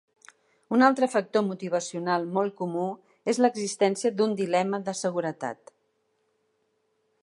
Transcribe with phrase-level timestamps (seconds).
[0.77, 2.87] Un altre factor motivacional molt comú
[3.35, 5.75] és l"existència d"un dilema de seguretat.